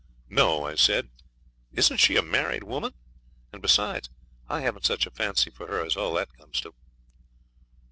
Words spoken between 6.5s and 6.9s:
to.'